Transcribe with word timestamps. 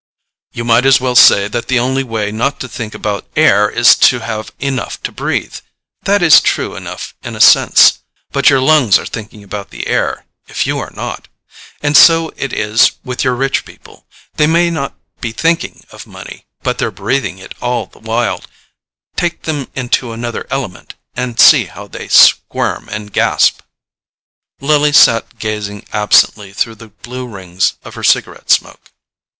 "You 0.51 0.65
might 0.65 0.87
as 0.87 0.99
well 0.99 1.13
say 1.15 1.47
that 1.47 1.67
the 1.67 1.77
only 1.77 2.03
way 2.03 2.31
not 2.31 2.59
to 2.61 2.67
think 2.67 2.95
about 2.95 3.27
air 3.35 3.69
is 3.69 3.93
to 4.09 4.21
have 4.21 4.49
enough 4.59 4.99
to 5.03 5.11
breathe. 5.11 5.59
That 6.05 6.23
is 6.23 6.41
true 6.41 6.75
enough 6.75 7.13
in 7.21 7.35
a 7.35 7.39
sense; 7.39 7.99
but 8.31 8.49
your 8.49 8.61
lungs 8.61 8.97
are 8.97 9.05
thinking 9.05 9.43
about 9.43 9.69
the 9.69 9.85
air, 9.85 10.25
if 10.47 10.65
you 10.65 10.79
are 10.79 10.89
not. 10.95 11.27
And 11.83 11.95
so 11.95 12.33
it 12.35 12.51
is 12.51 12.93
with 13.03 13.23
your 13.23 13.35
rich 13.35 13.63
people—they 13.63 14.47
may 14.47 14.71
not 14.71 14.95
be 15.19 15.31
thinking 15.31 15.85
of 15.91 16.07
money, 16.07 16.47
but 16.63 16.79
they're 16.79 16.89
breathing 16.89 17.37
it 17.37 17.53
all 17.61 17.85
the 17.85 17.99
while; 17.99 18.41
take 19.15 19.43
them 19.43 19.67
into 19.75 20.13
another 20.13 20.47
element 20.49 20.95
and 21.15 21.39
see 21.39 21.65
how 21.65 21.85
they 21.85 22.07
squirm 22.07 22.89
and 22.89 23.13
gasp!" 23.13 23.61
Lily 24.61 24.93
sat 24.93 25.37
gazing 25.37 25.85
absently 25.93 26.53
through 26.53 26.73
the 26.73 26.87
blue 26.89 27.27
rings 27.27 27.73
of 27.83 27.93
her 27.93 28.03
cigarette 28.03 28.49
smoke. 28.49 28.89